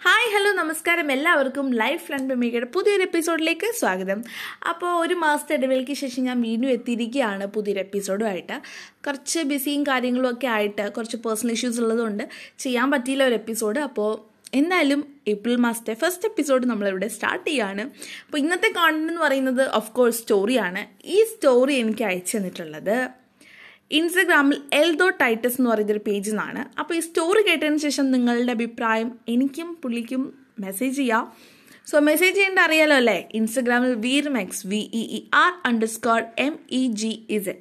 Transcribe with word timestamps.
Hi 0.00 0.26
hello 0.34 0.50
നമസ്കാരം. 0.52 1.12
എല്ലാവർക്കും 1.12 1.66
life 1.74 2.02
front 2.06 2.34
ഭൂമികയുടെ 2.34 2.66
പുതിയൊരു 2.66 3.02
എപ്പിസോഡിലേക്ക് 3.02 3.68
സ്വാഗതം. 3.78 4.18
അപ്പോൾ 4.68 4.90
ഒരു 5.06 5.14
മാസത്തെ 5.14 5.54
ഇടവേളയ്ക്ക് 5.54 5.92
ശേഷം 5.92 6.24
ഞാൻ 6.24 6.40
വീണ്ടും 6.40 6.70
എത്തിയിരിക്കുകയാണ് 6.70 7.46
പുതിയൊരു 7.46 7.80
എപ്പിസോഡുമായിട്ട് 7.80 8.56
കുറച്ച് 9.06 9.40
ബിസിയും 9.40 9.82
കാര്യങ്ങളും 9.82 10.30
ഒക്കെ 10.30 10.46
ആയിട്ട് 10.46 10.88
കുറച്ച് 10.88 11.16
പേഴ്സണൽ 11.16 11.52
ഇഷ്യൂസ് 11.52 11.80
ഉള്ളതുകൊണ്ട് 11.80 12.24
ചെയ്യാൻ 12.58 12.90
പറ്റിയില്ല 12.90 13.24
ഒരു 13.24 13.34
എപ്പിസോഡ് 13.34 13.80
അപ്പോൾ 13.80 14.10
എന്തായാലും 14.54 15.00
ഏപ്രിൽ 15.28 15.56
മാസത്തെ 15.56 15.94
ഫസ്റ്റ് 15.94 16.28
എപ്പിസോഡ് 16.28 16.66
നമ്മളിവിടെ 16.66 17.08
സ്റ്റാർട്ട് 17.08 17.50
ചെയ്യാണ്. 17.50 17.84
അപ്പോൾ 18.26 18.38
ഇന്നത്തെ 18.38 18.68
കോണ്ടന്റ് 18.68 19.12
എന്ന് 19.12 19.22
പറയുന്നത് 19.22 19.70
ഓഫ് 19.70 19.92
കോഴ്സ് 19.92 20.22
സ്റ്റോറിയാണ് 20.22 20.84
ഈ 21.04 21.24
സ്റ്റോറി 21.34 21.74
എനിക്ക് 21.74 22.04
അയച്ചു 22.04 22.36
തന്നിട്ടുള്ളത് 22.36 22.96
ഇൻസ്റ്റഗ്രാമിൽ 23.90 24.60
എൽദോ 24.72 25.08
ടൈറ്റസ് 25.08 25.60
എന്ന് 25.60 25.70
പറയുന്നൊരു 25.70 26.00
പേജിൽ 26.06 26.30
നിന്നാണ് 26.30 26.78
അപ്പോൾ 26.78 26.94
ഈ 26.94 27.00
സ്റ്റോറി 27.00 27.48
കേട്ടതിന് 27.48 27.76
ശേഷം 27.76 28.10
നിങ്ങളുടെ 28.10 28.52
അഭിപ്രായം 28.52 29.18
എനിക്കും 29.28 29.78
പുള്ളിക്കും 29.82 30.38
മെസ്സേജ് 30.60 30.96
ചെയ്യാം. 30.96 31.32
സോ 31.86 31.98
മെസ്സേജ് 31.98 32.34
ചെയ്യേണ്ട 32.34 32.58
അറിയാലോ 32.58 32.96
അല്ലേ? 32.96 33.28
ഇൻസ്റ്റഗ്രാമിൽ 33.34 33.94
വീർമെക്സ് 33.94 34.66
V 34.66 34.90
E 34.94 35.02
E 35.16 35.30
R 35.34 35.52
underscore 35.86 36.22
M 36.38 36.58
E 36.70 36.86
G 36.86 37.26
is 37.30 37.54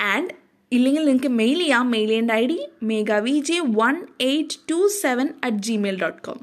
and 0.00 0.30
ഇല്ലെങ്കിൽ 0.72 1.04
നിങ്ങൾക്ക് 1.04 1.28
മെയിൽ 1.28 1.58
ചെയ്യാം. 1.58 1.90
മെയിൽ 1.90 2.06
ചെയ്യേണ്ട 2.06 2.30
I 2.30 2.46
D 2.46 2.68
mega 2.82 3.12
V 3.12 3.40
J 3.40 3.60
one 3.60 4.06
eight 4.20 4.58
two 4.70 4.88
seven 4.88 5.28
at 5.44 5.56
Gmail 5.56 6.00
dot 6.02 6.22
com 6.22 6.40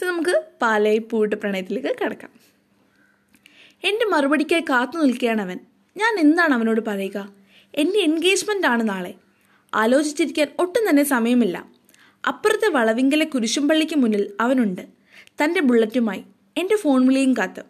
so 0.00 0.06
നമുക്ക് 0.06 0.44
പാലയ 0.62 0.98
പൂവിട്ട് 0.98 1.36
പ്രണയത്തിലേക്ക് 1.36 1.88
കിടക്കാം. 1.88 2.30
എന്റെ 3.84 4.06
മറുപടിക്കായി 4.06 4.64
കാത്തു 4.70 4.98
നിൽക്കുകയാണ് 4.98 5.40
അവൻ. 5.40 5.58
ഞാൻ 5.96 6.18
എന്താണ് 6.18 6.54
അവനോട് 6.54 6.80
പറയുക? 6.86 7.41
എന്റെ 7.74 7.98
എൻഗേജ്മെന്റ് 7.98 8.66
ആണ് 8.66 8.88
നാളെ. 8.88 9.14
ആലോചിച്ചിരിക്കാൻ 9.74 10.48
ഒട്ടും 10.58 10.90
തന്നെ 10.90 11.02
സമയമില്ല. 11.02 11.66
അപ്പുറത്തെ 12.28 12.68
വളവിങ്കലെ 12.68 13.24
കുരിശുംപള്ളിക്ക് 13.24 13.96
മുന്നിൽ 13.96 14.30
അവനുണ്ട്. 14.40 14.86
തന്റെ 15.44 15.60
ബുള്ളറ്റുമായി 15.60 16.24
എന്റെ 16.56 16.76
ഫോൺ 16.76 17.06
വിളിയും 17.06 17.32
കാത്ത്. 17.38 17.62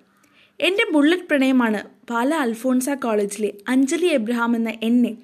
എന്റെ 0.61 0.93
ബുള്ളറ്റ് 0.93 1.23
പ്രണയമാണ് 1.23 1.89
പാല 2.11 2.35
അൽഫോൺസ 2.35 2.91
കോളേജിലെ 2.91 3.53
അഞ്ജലി 3.69 4.07
എബ്രഹാം 4.07 4.57
എന്ന 4.57 4.73
എന്നെ 4.83 5.17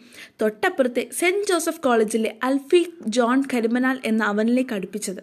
തൊട്ടപ്പുറത്തെ 0.42 1.10
സെന്റ് 1.18 1.48
ജോസഫ് 1.48 1.80
കോളേജിലെ 1.80 2.38
അൽഫി 2.42 2.86
ജോൺ 3.06 3.42
കരിമനാൽ 3.52 3.98
എന്ന 4.04 4.24
അവനിലേക്ക് 4.24 4.74
അടുപ്പിച്ചത്. 4.74 5.20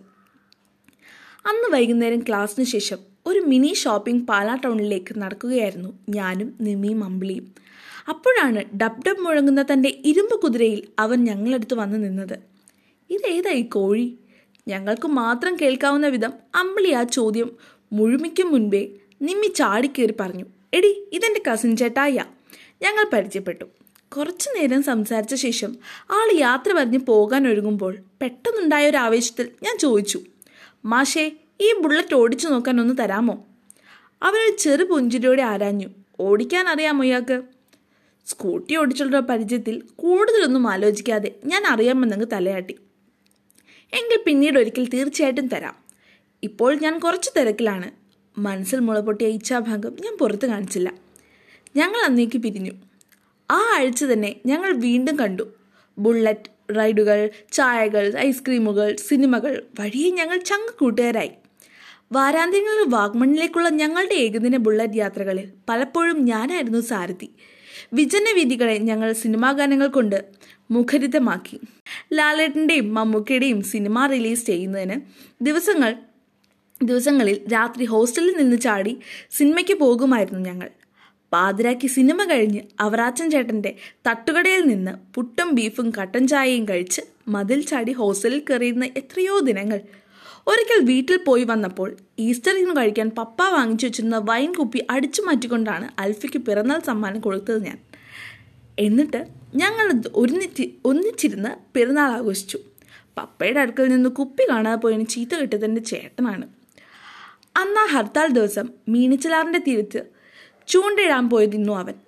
അന്ന് 1.45 1.73
വൈകുന്നേരം 1.73 2.19
ക്ലാസ്സിന് 2.19 2.65
ശേഷം 2.65 2.97
ഒരു 3.25 3.39
മിനി 3.39 3.73
ഷോപ്പിംഗ് 3.73 4.27
പാലാ 4.27 4.55
ടൗണിലേക്ക് 4.55 5.17
നടക്കുകയായിരുന്നു 5.17 5.99
ഞാനും 6.09 6.57
നിമിയും 6.61 7.03
അമ്പിളിയും. 7.03 7.65
അപ്പോഴാണ് 8.09 8.63
ഡബ് 8.77 9.01
ഡബ് 9.07 9.21
മുഴങ്ങുന്ന 9.21 9.65
തന്റെ 9.73 10.01
ഇരുമ്പ് 10.05 10.41
കുതിരയിൽ 10.41 10.87
അവൻ 10.99 11.23
ഞങ്ങളടുത്ത് 11.23 11.73
വന്നു 11.73 11.97
നിന്നത്. 11.97 12.39
ഇതേതായി 13.09 13.61
കോഴി? 13.61 14.17
ഞങ്ങൾക്ക് 14.67 15.07
മാത്രം 15.07 15.57
കേൾക്കാവുന്ന 15.61 16.07
വിധം 16.07 16.33
അമ്പിളി 16.55 16.91
ആ 16.91 17.03
ചോദ്യം 17.03 17.51
മുഴുമിക്കും 17.93 18.51
മുൻപേ 18.51 18.89
നിമ്മി 19.21 19.47
ചാടിക്കേറി 19.47 20.13
പറഞ്ഞു. 20.19 20.45
എടി 20.73 21.09
ഇതെന്റെ 21.13 21.41
കസിൻ 21.51 21.77
ചേട്ടായ 21.77 22.25
ഞങ്ങൾ 22.81 23.05
പരിചയപ്പെട്ടു. 23.13 23.65
കുറച്ചു 24.17 24.49
നേരം 24.49 24.83
സംസാരിച്ച 24.83 25.35
ശേഷം 25.35 25.75
ആൾ 26.11 26.29
യാത്ര 26.33 26.73
പറഞ്ഞ് 26.73 26.99
പോകാൻ 26.99 27.47
ഒരുങ്ങുമ്പോൾ 27.47 27.97
പെട്ടെന്നുണ്ടായ 28.21 28.89
ഒരു 28.89 28.97
ആവേശത്തിൽ 28.97 29.49
ഞാൻ 29.63 29.77
ചോദിച്ചു 29.77 30.19
മാഷേ 30.85 31.31
ഈ 31.61 31.73
ബുള്ളറ്റ് 31.79 32.15
ഓടിച്ചു 32.15 32.47
നോക്കാൻ 32.47 32.81
ഒന്ന് 32.81 32.93
തരാമോ? 32.99 33.45
അവനൊരു 34.23 34.55
ചെറു 34.57 34.83
പുഞ്ചിരിയോടെ 34.83 35.41
ആരാഞ്ഞു 35.41 35.87
ഓടിക്കാൻ 36.19 36.69
അറിയാമോ 36.69 37.03
ഇയാൾക്ക്? 37.03 37.54
സ്കൂട്ടി 38.25 38.75
ഓടിച്ചുള്ള 38.75 39.19
പരിചയത്തിൽ 39.19 39.83
കൂടുതലൊന്നും 39.95 40.67
ആലോചിക്കാതെ 40.67 41.35
ഞാൻ 41.45 41.65
അറിയാമെന്നങ്ങ് 41.65 42.25
തലയാട്ടി. 42.33 42.73
എങ്കിൽ 43.93 44.19
പിന്നീട് 44.25 44.59
ഒരിക്കൽ 44.59 44.89
തീർച്ചയായിട്ടും 44.89 45.47
തരാം. 45.47 45.75
ഇപ്പോൾ 46.43 46.75
ഞാൻ 46.75 46.99
കുറച്ച് 46.99 47.29
തിരക്കിലാണ്. 47.37 47.91
മനസ്സിൽ 48.37 48.79
മുളപൊട്ടിയ 48.79 49.27
ഇച്ഛാഭാഗം 49.27 49.95
ഞാൻ 50.01 50.17
പുറത്ത് 50.17 50.45
കാണിച്ചില്ല. 50.45 50.91
ഞങ്ങൾ 51.75 52.05
അന്നേക്ക് 52.05 52.37
പിരിഞ്ഞു. 52.37 52.71
ആ 53.51 53.75
ആഴ്ച 53.75 54.03
തന്നെ 54.03 54.35
ഞങ്ങൾ 54.45 54.73
വീണ്ടും 54.73 55.19
കണ്ടു. 55.19 55.53
ബുള്ളറ്റ് 55.97 56.77
റൈഡുകൾ 56.77 57.29
ചായകൾ 57.51 58.13
ഐസ്ക്രീമുകൾ 58.17 58.95
സിനിമകൾ 58.95 59.63
വഴിയെ 59.79 60.09
ഞങ്ങൾ 60.09 60.37
ചങ്ങ 60.37 60.69
കൂട്ടുകാരായി. 60.79 61.31
വാരാന്ത്യങ്ങളിൽ 62.11 62.85
വാഗ്മണിലേക്കുള്ള 62.89 63.69
ഞങ്ങളുടെ 63.69 64.13
ഏകദിന 64.13 64.57
ബുള്ളറ്റ് 64.57 64.97
യാത്രകളിൽ 64.97 65.49
പലപ്പോഴും 65.69 66.25
ഞാനായിരുന്നു 66.25 66.79
സാരഥി. 66.81 67.29
വിജന 67.93 68.25
വീതികളെ 68.35 68.77
ഞങ്ങൾ 68.77 69.13
സിനിമാ 69.13 69.51
ഗാനങ്ങൾ 69.51 69.87
കൊണ്ട് 69.87 70.25
മുഖരിതമാക്കി. 70.71 71.59
ലാലേട്ടന്റെയും 72.13 72.93
മമ്മൂക്കയുടെയും 72.93 73.61
സിനിമ 73.61 74.05
റിലീസ് 74.05 74.45
ചെയ്യുന്നതിന് 74.45 74.95
ദിവസങ്ങൾ 75.41 75.95
ദിവസങ്ങളിൽ 76.83 77.41
രാത്രി 77.53 77.85
ഹോസ്റ്റലിൽ 77.85 78.37
നിന്ന് 78.37 78.57
ചാടി 78.57 78.97
സിനിമയ്ക്ക് 79.31 79.79
പോകുമായിരുന്നു 79.79 80.39
ഞങ്ങൾ. 80.39 80.69
പാതിരാക്കി 81.31 81.87
സിനിമ 81.87 82.23
കഴിഞ്ഞ് 82.23 82.61
അവറാച്ചൻ 82.79 83.31
ചേട്ടന്റെ 83.31 83.75
തട്ടുകടയിൽ 84.07 84.61
നിന്ന് 84.61 84.91
പുട്ടും 85.13 85.55
ബീഫും 85.55 85.93
കട്ടൻ 85.99 86.27
ചായയും 86.27 86.65
കഴിച്ച് 86.69 87.01
മതിൽ 87.27 87.61
ചാടി 87.61 87.91
ഹോസ്റ്റലിൽ 87.91 88.43
കയറിയിരുന്ന 88.49 88.85
എത്രയോ 88.85 89.39
ദിനങ്ങൾ 89.39 89.81
ഒരിക്കൽ 90.47 90.85
വീട്ടിൽ 90.85 91.17
പോയി 91.17 91.43
വന്നപ്പോൾ 91.43 91.97
ഈസ്റ്ററിന് 92.19 92.77
കഴിക്കാൻ 92.77 93.11
പപ്പ 93.17 93.43
വാങ്ങിച്ചു 93.49 93.85
വെച്ചിരുന്ന 93.85 94.17
വൈൻ 94.17 94.53
കുപ്പി 94.53 94.85
അടിച്ചു 94.89 95.21
മാറ്റിക്കൊണ്ടാണ് 95.21 95.87
അൽഫിക്ക് 95.99 96.37
പിറന്നാൾ 96.37 96.79
സമ്മാനം 96.79 97.19
കൊടുത്തത് 97.19 97.65
ഞാൻ. 97.65 97.77
എന്നിട്ട് 98.79 99.27
ഞങ്ങൾ 99.55 100.01
ഒരുമിച്ച് 100.15 100.63
ഒന്നിച്ചിരുന്ന് 100.85 101.49
പിറന്നാൾ 101.73 102.11
ആഘോഷിച്ചു. 102.11 102.59
പപ്പയുടെ 103.17 103.59
അടുക്കൽ 103.59 103.87
നിന്ന് 103.87 104.09
കുപ്പി 104.09 104.43
കാണാതെ 104.49 104.75
പോയതിന് 104.75 105.07
ചീത്ത 105.07 105.35
കിട്ടിയതിന്റെ 105.35 105.81
ചേട്ടനാണ്. 105.81 106.45
അന്ന് 107.57 107.79
ആ 107.79 107.85
ഹർത്താൽ 107.85 108.27
ദിവസം 108.27 108.69
മീനിച്ചലാറിന്റെ 108.89 109.59
തീരത്ത് 109.59 110.01
ചൂണ്ടയിടാൻ 110.67 111.29
പോയതിന്നു 111.29 111.73
അവൻ. 111.73 112.04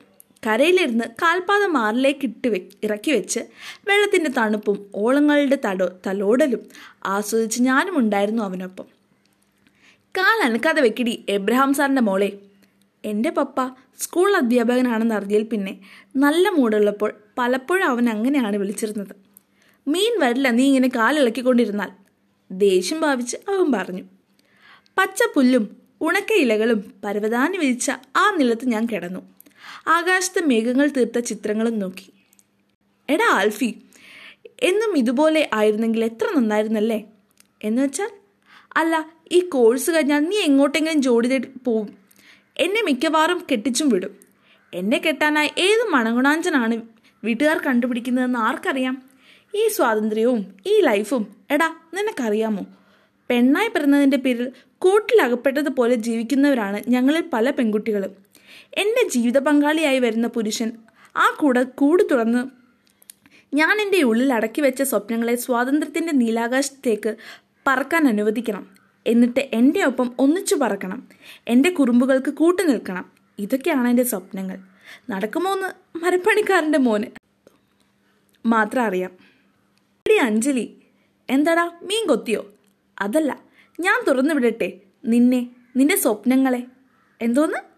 കരയിലിരുന്ന് 0.47 1.05
കാൽപാദം 1.05 1.73
മാറിലേക്ക് 1.73 2.19
ഇട്ട് 2.23 2.47
വെ 2.47 2.59
ഇറക്കി 2.83 3.11
വെച്ച് 3.11 3.39
വെള്ളത്തിന്റെ 3.87 4.29
തണുപ്പും 4.29 4.91
ഓളങ്ങളുടെ 4.95 5.57
തടോ 5.65 5.89
തലോടലും 6.07 6.59
ആസ്വദിച്ച് 7.05 7.61
ഞാനും 7.61 7.97
ഉണ്ടായിരുന്നു 7.97 8.43
അവനൊപ്പം. 8.43 8.85
കാൽ 10.17 10.45
അനക്കാതെ 10.45 10.81
വെക്കിടി 10.81 11.25
എബ്രഹാം 11.29 11.73
സാറിന്റെ 11.73 12.01
മോളെ. 12.01 12.39
എന്റെ 13.05 13.29
പപ്പ 13.29 13.67
സ്കൂൾ 13.99 14.35
അധ്യാപകനാണെന്ന് 14.35 15.15
അറിഞ്ഞതിൽ 15.15 15.43
പിന്നെ 15.43 15.79
നല്ല 16.15 16.49
മൂടുള്ളപ്പോൾ 16.49 17.13
പലപ്പോഴും 17.37 17.85
അവൻ 17.85 18.09
അങ്ങനെയാണ് 18.09 18.57
വിളിച്ചിരുന്നത്. 18.57 19.15
മീൻ 19.87 20.19
വരില്ല 20.19 20.49
നീ 20.49 20.67
ഇങ്ങനെ 20.67 20.87
കാലിളക്കിക്കൊണ്ടിരുന്നാൽ 20.87 21.89
ദേഷ്യം 22.51 23.01
ഭാവിച്ച് 23.01 23.37
അവൻ 23.37 23.71
പറഞ്ഞു. 23.71 24.03
പച്ച 24.97 25.19
പുല്ലും 25.35 25.77
ഉണക്ക 26.01 26.33
ഇലകളും 26.33 26.93
പരവതാനി 27.03 27.57
വിരിച്ച 27.57 27.91
ആ 28.15 28.35
നിലത്ത് 28.37 28.65
ഞാൻ 28.65 28.85
കിടന്നു. 28.85 29.36
ആകാശത്തെ 29.87 30.41
മേഘങ്ങൾ 30.41 30.87
തീർത്ത 30.87 31.19
ചിത്രങ്ങളും 31.19 31.79
നോക്കി. 31.79 32.09
എടാ 33.09 33.27
ആൽഫി 33.33 33.75
എന്നും 34.61 34.97
ഇതുപോലെ 34.97 35.49
ആയിരുന്നെങ്കിൽ 35.53 36.05
എത്ര 36.05 36.25
നന്നായിരുന്നല്ലേ? 36.37 37.03
എന്ന് 37.63 37.81
വെച്ചാൽ 37.81 38.09
അല്ല 38.77 39.11
ഈ 39.31 39.39
കോഴ്സ് 39.39 39.91
കഴിഞ്ഞാൽ 39.91 40.19
നീ 40.19 40.37
എങ്ങോട്ടെങ്കിലും 40.37 41.01
ജോഡി 41.01 41.27
തേടി 41.27 41.47
പോവും. 41.65 41.87
എന്നെ 42.57 42.81
മിക്കവാറും 42.81 43.45
കെട്ടിച്ചും 43.51 43.89
വിടും. 43.89 44.13
എന്നെ 44.73 45.01
കെട്ടാനായി 45.05 45.51
ഏത് 45.57 45.83
മണഗുണാഞ്ചനാണ് 45.89 46.81
വീട്ടുകാർ 47.23 47.57
കണ്ടുപിടിക്കുന്നതെന്ന് 47.57 48.39
ആർക്കറിയാം? 48.39 49.03
ഈ 49.55 49.67
സ്വാതന്ത്ര്യവും 49.67 50.45
ഈ 50.67 50.81
ലൈഫും 50.81 51.27
എടാ 51.51 51.75
നിനക്കറിയാമോ? 51.93 52.65
പെണ്ണായി 53.29 53.67
പിറന്നതിന്റെ 53.67 54.17
പേരിൽ 54.17 54.51
കൂട്ടിലകപ്പെട്ടതുപോലെ 54.77 55.95
ജീവിക്കുന്നവരാണ് 55.95 56.83
ഞങ്ങളിൽ 56.87 57.23
പല 57.33 57.49
പെൺകുട്ടികളും. 57.49 58.26
എന്റെ 58.73 59.09
ജീവിത 59.09 59.37
പങ്കാളിയായി 59.37 59.99
വരുന്ന 59.99 60.27
പുരുഷൻ 60.27 60.71
ആ 61.15 61.37
കൂടെ 61.39 61.63
കൂട് 61.63 62.03
തുറന്ന് 62.11 62.47
ഞാൻ 63.53 63.81
എന്റെ 63.81 64.01
ഉള്ളിൽ 64.01 64.33
അടക്കി 64.33 64.61
വെച്ച 64.61 64.81
സ്വപ്നങ്ങളെ 64.81 65.35
സ്വാതന്ത്ര്യത്തിന്റെ 65.35 66.11
നീലാകാശത്തേക്ക് 66.11 67.15
പറക്കാൻ 67.67 68.07
അനുവദിക്കണം. 68.07 68.67
എന്നിട്ട് 69.07 69.39
എന്റെ 69.39 69.83
ഒപ്പം 69.83 70.15
ഒന്നിച്ചു 70.19 70.55
പറക്കണം. 70.55 71.07
എന്റെ 71.47 71.69
കുറുമ്പുകൾക്ക് 71.69 72.29
കൂട്ടു 72.29 72.61
നിൽക്കണം. 72.61 73.11
ഇതൊക്കെയാണ് 73.39 73.87
എന്റെ 73.87 74.03
സ്വപ്നങ്ങൾ. 74.03 74.59
നടക്കുമോ 75.09 75.53
എന്ന് 75.53 75.97
മരപ്പണിക്കാരന്റെ 75.97 76.77
മോന് 76.77 77.03
മാത്രം 78.45 78.83
അറിയാം. 78.83 79.11
എടി 80.07 80.15
അഞ്ജലി 80.15 80.77
എന്താടാ 81.29 81.65
മീൻ 81.65 82.07
കൊത്തിയോ? 82.07 82.53
അതല്ല 82.99 83.39
ഞാൻ 83.79 84.03
തുറന്നു 84.07 84.33
വിടട്ടെ. 84.33 84.79
നിന്നെ 85.05 85.49
നിന്റെ 85.75 85.95
സ്വപ്നങ്ങളെ. 85.95 86.63
എന്തോന്ന്? 87.21 87.76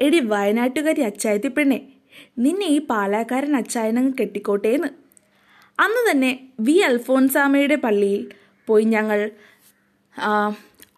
എടി 0.00 0.20
വയനാട്ടുകാരി 0.20 1.00
അച്ചായത്തി 1.00 1.48
പെണ്ണെ 1.48 1.78
നിന്നെ 2.38 2.66
ഈ 2.66 2.78
പാലാക്കാരൻ 2.78 3.56
അച്ചായനങ്ങ് 3.56 4.12
കെട്ടിക്കോട്ടേന്ന്. 4.20 4.88
അന്ന് 5.80 6.10
തന്നെ 6.10 6.30
വി 6.60 6.72
അൽഫോൻസാമയുടെ 6.72 7.74
പള്ളിയിൽ 7.74 8.28
പോയി 8.66 8.84
ഞങ്ങൾ 8.84 9.30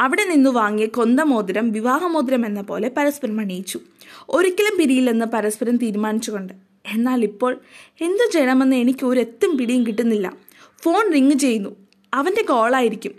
അവിടെ 0.01 0.25
നിന്ന് 0.25 0.51
വാങ്ങിയ 0.51 0.87
കൊന്തമോതിരം 0.87 1.73
വിവാഹമോതിരം 1.73 2.47
എന്ന 2.47 2.61
പോലെ 2.61 2.89
പരസ്പരം 2.97 3.41
അണിയിച്ചു. 3.41 3.81
ഒരിക്കലും 4.29 4.79
പിരിയില്ലെന്ന് 4.79 5.27
പരസ്പരം 5.27 5.77
തീരുമാനിച്ചുകൊണ്ട്. 5.77 6.53
എന്നാൽ 6.87 7.25
ഇപ്പോൾ 7.25 7.61
എന്തു 8.01 8.31
ചെയ്യണമെന്ന് 8.33 8.77
എനിക്ക് 8.77 9.05
ഒരെത്തും 9.07 9.59
പിടിയും 9.59 9.87
കിട്ടുന്നില്ല. 9.87 10.37
ഫോൺ 10.83 11.13
റിങ് 11.13 11.39
ചെയ്യുന്നു. 11.39 11.77
അവന്റെ 12.15 12.43
കോളായിരിക്കും. 12.43 13.15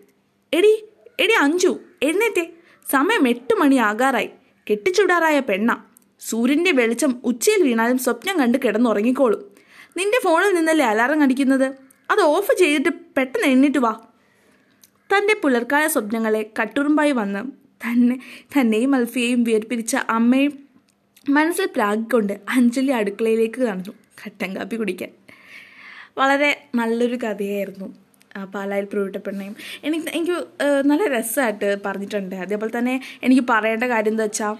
എടി 0.53 0.83
എടി 1.19 1.33
അഞ്ചു 1.39 1.79
എഴുന്നേറ്റേ. 2.03 2.45
സമയം 2.91 3.27
എട്ട് 3.27 3.53
മണി 3.59 3.75
ആകാറായി 3.75 4.29
കെട്ടിച്ചുടാറായ 4.69 5.39
പെണ്ണ. 5.39 5.83
സൂര്യന്റെ 6.19 6.71
വെളിച്ചം 6.71 7.21
ഉച്ചയിൽ 7.23 7.63
വീണാലും 7.63 7.97
സ്വപ്നം 7.97 8.39
കണ്ട് 8.39 8.57
കിടന്നുറങ്ങിക്കോളും. 8.65 9.51
നിന്റെ 9.97 10.19
ഫോണിൽ 10.23 10.55
നിന്നല്ലേ 10.55 10.85
അലാറം 10.85 11.21
കടിക്കുന്നത്? 11.21 11.75
അത് 12.11 12.19
ഓഫ് 12.19 12.55
ചെയ്തിട്ട് 12.59 12.89
പെട്ടെന്ന് 13.17 13.47
എണ്ണിട്ട് 13.47 13.77
വാ. 13.77 13.99
തന്റെ 15.13 15.35
പുലർക്കാല 15.43 15.87
സ്വപ്നങ്ങളെ 15.87 16.49
കട്ടുറുമ്പായി 16.59 17.11
വന്ന് 17.11 17.39
തന്നെ 17.85 18.19
തന്നെയും 18.59 18.95
അൽഫിയെയും 18.95 19.43
വേർപിരിച്ച 19.43 19.95
അമ്മയും 19.95 20.59
മനസ്സിൽ 21.29 21.65
പ്രാഗിക്കൊണ്ട് 21.65 22.39
അഞ്ജലി 22.49 22.91
അടുക്കളയിലേക്ക് 22.91 23.61
കടന്നു 23.61 23.91
കട്ടൻ 24.25 24.55
കാപ്പി 24.55 24.75
കുടിക്കാൻ. 24.75 25.09
വളരെ 26.17 26.67
നല്ലൊരു 26.75 27.15
കഥയായിരുന്നു. 27.15 28.10
പാലായിൽ 28.55 28.85
പ്രൂട്ടപ്പെണ്ണയും 28.93 29.55
എനിക്ക് 29.87 30.09
എനിക്ക് 30.17 30.35
നല്ല 30.91 31.03
രസമായിട്ട് 31.15 31.69
പറഞ്ഞിട്ടുണ്ട്. 31.85 32.35
അതേപോലെ 32.45 32.73
തന്നെ 32.79 32.95
എനിക്ക് 33.27 33.43
പറയേണ്ട 33.53 33.85
കാര്യം 33.93 34.13
എന്താ 34.15 34.27
വെച്ചാൽ 34.29 34.55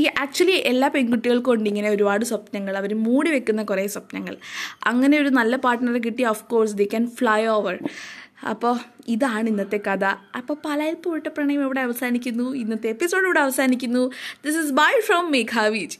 ഈ 0.00 0.02
ആക്ച്വലി 0.22 0.56
എല്ലാ 0.70 0.88
പെൺകുട്ടികൾക്കും 0.94 1.52
ഉണ്ട് 1.54 1.68
ഇങ്ങനെ 1.70 1.88
ഒരുപാട് 1.94 2.24
സ്വപ്നങ്ങൾ. 2.30 2.74
അവർ 2.80 2.92
മൂടി 3.06 3.30
വെക്കുന്ന 3.36 3.62
കുറേ 3.70 3.84
സ്വപ്നങ്ങൾ. 3.94 4.34
അങ്ങനെ 4.90 5.14
ഒരു 5.22 5.30
നല്ല 5.38 5.56
പാർട്ട്ണറെ 5.64 6.00
കിട്ടി 6.06 6.24
of 6.32 6.44
course 6.52 6.76
the 6.80 6.86
can 6.92 7.06
fly 7.20 7.40
over 7.56 7.78
അപ്പോൾ 8.50 8.74
ഇതാണ് 9.14 9.46
ഇന്നത്തെ 9.52 9.78
കഥ. 9.88 10.04
അപ്പോൾ 10.38 10.56
പലയിൽ 10.66 10.94
പൂട്ട 11.06 11.26
പ്രണയം 11.36 11.62
ഇവിടെ 11.66 11.82
അവസാനിക്കുന്നു. 11.86 12.46
ഇന്നത്തെ 12.62 12.88
എപ്പിസോഡ് 12.94 13.26
ഇവിടെ 13.28 13.42
അവസാനിക്കുന്നു. 13.46 14.04
This 14.46 14.60
is 14.62 14.72
bye 14.80 14.92
from 15.08 15.26
Meghaveej 15.36 15.98